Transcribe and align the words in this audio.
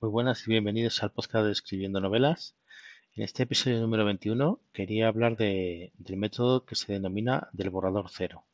Muy 0.00 0.10
buenas 0.10 0.46
y 0.46 0.50
bienvenidos 0.50 1.02
al 1.02 1.10
podcast 1.12 1.46
de 1.46 1.52
Escribiendo 1.52 2.00
Novelas. 2.00 2.56
En 3.14 3.24
este 3.24 3.44
episodio 3.44 3.80
número 3.80 4.04
21 4.04 4.60
quería 4.72 5.08
hablar 5.08 5.36
de- 5.36 5.92
del 5.94 6.16
método 6.18 6.64
que 6.66 6.74
se 6.74 6.92
denomina 6.92 7.48
del 7.52 7.70
borrador 7.70 8.06
cero. 8.10 8.44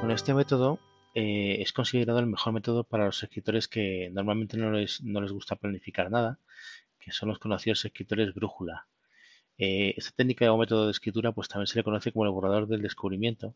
Bueno, 0.00 0.14
este 0.14 0.32
método 0.34 0.78
eh, 1.14 1.58
es 1.60 1.72
considerado 1.72 2.18
el 2.18 2.26
mejor 2.26 2.52
método 2.52 2.84
para 2.84 3.06
los 3.06 3.22
escritores 3.22 3.68
que 3.68 4.10
normalmente 4.12 4.56
no 4.56 4.70
les, 4.72 5.02
no 5.02 5.20
les 5.20 5.32
gusta 5.32 5.56
planificar 5.56 6.10
nada, 6.10 6.38
que 6.98 7.12
son 7.12 7.28
los 7.28 7.38
conocidos 7.38 7.84
escritores 7.84 8.34
brújula. 8.34 8.86
Eh, 9.58 9.94
esta 9.96 10.10
técnica 10.16 10.50
o 10.52 10.58
método 10.58 10.86
de 10.86 10.90
escritura 10.92 11.32
pues 11.32 11.48
también 11.48 11.66
se 11.68 11.78
le 11.78 11.84
conoce 11.84 12.10
como 12.12 12.24
el 12.24 12.32
borrador 12.32 12.66
del 12.66 12.82
descubrimiento, 12.82 13.54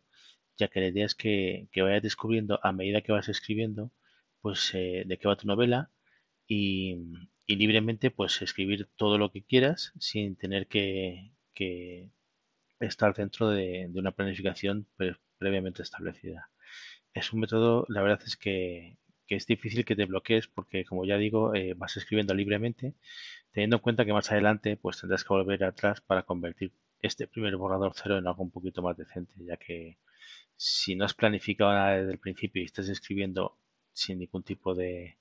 ya 0.59 0.69
que 0.69 0.81
la 0.81 0.89
idea 0.89 1.07
es 1.07 1.15
que, 1.15 1.69
que 1.73 1.83
vayas 1.83 2.03
descubriendo 2.03 2.61
a 2.63 2.73
medida 2.73 3.03
que 3.03 3.13
vas 3.13 3.29
escribiendo 3.29 3.93
pues 4.41 4.73
eh, 4.75 5.05
de 5.07 5.19
qué 5.19 5.29
va 5.29 5.37
tu 5.37 5.47
novela 5.47 5.91
y, 6.49 6.97
y 7.47 7.57
libremente 7.57 8.11
pues 8.11 8.43
escribir 8.43 8.89
todo 8.97 9.19
lo 9.19 9.31
que 9.33 9.45
quieras 9.45 9.93
sin 10.01 10.37
tener 10.37 10.69
que, 10.69 11.33
que 11.55 12.11
estar 12.81 13.15
dentro 13.15 13.49
de, 13.51 13.91
una 13.95 14.13
planificación 14.13 14.87
pre- 14.97 15.17
previamente 15.39 15.83
establecida. 15.83 16.51
Es 17.15 17.33
un 17.33 17.41
método, 17.41 17.87
la 17.89 18.03
verdad 18.03 18.21
es 18.27 18.37
que, 18.37 18.99
que 19.27 19.37
es 19.37 19.47
difícil 19.47 19.85
que 19.85 19.97
te 19.97 20.07
bloquees 20.07 20.49
porque, 20.49 20.85
como 20.85 21.05
ya 21.07 21.17
digo, 21.19 21.55
eh, 21.55 21.75
vas 21.77 21.97
escribiendo 21.97 22.35
libremente, 22.35 22.95
teniendo 23.53 23.77
en 23.77 23.83
cuenta 23.83 24.05
que 24.07 24.13
más 24.15 24.31
adelante 24.33 24.77
pues 24.77 25.01
tendrás 25.01 25.25
que 25.25 25.31
volver 25.35 25.65
atrás 25.65 26.01
para 26.03 26.25
convertir 26.25 26.73
este 27.03 27.29
primer 27.29 27.57
borrador 27.57 27.93
cero 27.97 28.19
en 28.19 28.27
algo 28.27 28.43
un 28.45 28.51
poquito 28.53 28.83
más 28.83 28.97
decente, 28.97 29.35
ya 29.41 29.57
que 29.57 29.99
si 30.57 30.97
no 30.97 31.05
has 31.05 31.15
planificado 31.15 31.73
nada 31.73 31.97
desde 31.99 32.13
el 32.13 32.19
principio 32.19 32.63
y 32.63 32.67
estás 32.67 32.89
escribiendo 32.89 33.57
sin 33.93 34.19
ningún 34.19 34.43
tipo 34.43 34.75
de, 34.75 35.17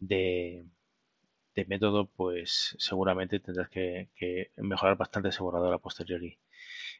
de, 0.00 0.64
método, 1.66 2.06
pues 2.06 2.76
seguramente 2.78 3.40
tendrás 3.40 3.68
que, 3.68 4.10
que 4.16 4.50
mejorar 4.56 4.96
bastante 4.96 5.28
ese 5.28 5.42
borrador 5.42 5.74
a 5.74 5.78
posteriori. 5.78 6.38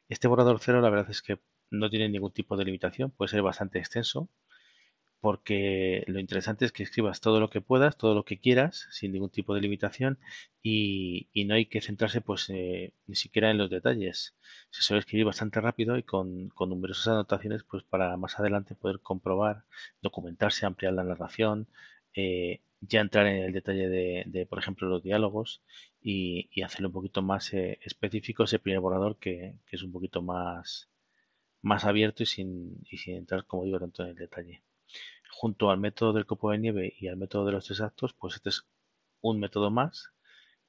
Este 0.09 0.29
borrador 0.29 0.59
cero, 0.61 0.81
la 0.81 0.91
verdad 0.91 1.11
es 1.11 1.23
que 1.23 1.39
no 1.71 1.91
tiene 1.91 2.09
ningún 2.09 2.33
tipo 2.33 2.57
de 2.57 2.65
limitación, 2.65 3.11
puede 3.11 3.31
ser 3.31 3.43
bastante 3.43 3.79
extenso, 3.79 4.29
porque 5.23 6.05
lo 6.09 6.19
interesante 6.21 6.65
es 6.65 6.73
que 6.73 6.83
escribas 6.83 7.21
todo 7.21 7.39
lo 7.41 7.49
que 7.49 7.61
puedas, 7.61 7.97
todo 7.97 8.15
lo 8.15 8.25
que 8.25 8.41
quieras, 8.41 8.89
sin 8.91 9.13
ningún 9.13 9.31
tipo 9.31 9.55
de 9.55 9.61
limitación, 9.61 10.19
y, 10.63 11.29
no 11.47 11.55
hay 11.55 11.67
que 11.67 11.81
centrarse 11.81 12.21
pues 12.21 12.51
eh, 12.51 12.93
ni 13.07 13.15
siquiera 13.15 13.51
en 13.53 13.59
los 13.59 13.71
detalles. 13.71 14.35
Se 14.71 14.83
suele 14.83 15.01
escribir 15.01 15.27
bastante 15.27 15.61
rápido 15.61 15.97
y 15.97 16.03
con, 16.03 16.49
numerosas 16.59 17.09
anotaciones 17.09 17.63
pues 17.63 17.85
para 17.85 18.17
más 18.17 18.39
adelante 18.41 18.75
poder 18.75 19.01
comprobar, 19.01 19.65
documentarse, 20.03 20.67
ampliar 20.67 20.93
la 20.95 21.05
narración, 21.05 21.69
eh, 22.15 22.61
ya 22.81 23.01
entrar 23.01 23.27
en 23.29 23.45
el 23.45 23.53
detalle 23.53 23.89
de, 23.89 24.47
por 24.47 24.59
ejemplo, 24.59 24.89
los 24.89 25.05
diálogos 25.05 25.63
y, 26.03 26.51
hacerlo 26.63 26.89
un 26.89 26.95
poquito 26.95 27.23
más 27.23 27.53
eh, 27.55 27.79
específico 27.83 28.45
ese 28.45 28.59
primer 28.59 28.81
borrador 28.81 29.19
que, 29.19 29.55
que 29.67 29.77
es 29.77 29.83
un 29.85 29.93
poquito 29.93 30.21
más, 30.23 30.91
más 31.63 31.85
abierto 31.85 32.25
y 32.25 32.27
sin, 32.27 32.85
y 32.91 32.99
sin 32.99 33.17
entrar, 33.17 33.47
como 33.47 33.65
digo, 33.65 33.79
tanto 33.81 34.03
en 34.03 34.11
el 34.11 34.17
detalle. 34.17 34.63
Junto 35.33 35.71
al 35.71 35.79
método 35.79 36.13
del 36.13 36.27
copo 36.27 36.53
de 36.53 36.59
nieve 36.59 36.95
y 36.97 37.09
al 37.09 37.17
método 37.17 37.45
de 37.47 37.53
los 37.53 37.65
tres 37.67 37.81
actos, 37.81 38.13
pues 38.15 38.37
este 38.37 38.51
es 38.51 38.65
un 39.21 39.41
método 39.41 39.71
más 39.71 40.11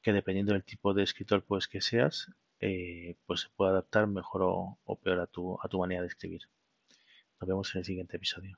que 0.01 0.13
dependiendo 0.13 0.53
del 0.53 0.63
tipo 0.63 0.93
de 0.93 1.03
escritor 1.03 1.43
pues 1.43 1.67
que 1.67 1.81
seas, 1.81 2.31
eh, 2.59 3.15
pues 3.25 3.41
se 3.41 3.49
puede 3.55 3.71
adaptar 3.71 4.07
mejor 4.07 4.41
o, 4.43 4.79
o 4.83 4.95
peor 4.99 5.19
a 5.19 5.27
tu, 5.27 5.59
a 5.61 5.67
tu 5.67 5.79
manera 5.79 6.01
de 6.01 6.07
escribir. 6.07 6.41
Nos 7.39 7.47
vemos 7.47 7.75
en 7.75 7.79
el 7.79 7.85
siguiente 7.85 8.17
episodio. 8.17 8.57